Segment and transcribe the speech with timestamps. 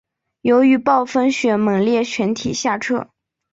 [0.41, 3.11] 由于暴风雪猛烈全体下撤。